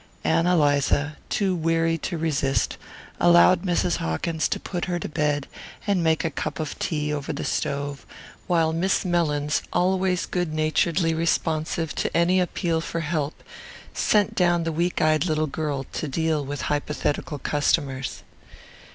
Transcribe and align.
Ann 0.23 0.47
Eliza, 0.47 1.17
too 1.29 1.55
weary 1.55 1.95
to 1.99 2.17
resist, 2.17 2.77
allowed 3.19 3.61
Mrs. 3.61 3.97
Hawkins 3.97 4.47
to 4.47 4.59
put 4.59 4.85
her 4.85 4.97
to 4.97 5.07
bed 5.07 5.45
and 5.85 6.03
make 6.03 6.25
a 6.25 6.31
cup 6.31 6.59
of 6.59 6.79
tea 6.79 7.13
over 7.13 7.31
the 7.31 7.43
stove, 7.45 8.03
while 8.47 8.73
Miss 8.73 9.05
Mellins, 9.05 9.61
always 9.71 10.25
good 10.25 10.55
naturedly 10.55 11.13
responsive 11.13 11.93
to 11.93 12.17
any 12.17 12.39
appeal 12.39 12.81
for 12.81 13.01
help, 13.01 13.43
sent 13.93 14.33
down 14.33 14.63
the 14.63 14.71
weak 14.71 15.03
eyed 15.03 15.25
little 15.27 15.45
girl 15.45 15.83
to 15.93 16.07
deal 16.07 16.43
with 16.43 16.61
hypothetical 16.63 17.37
customers. 17.37 18.23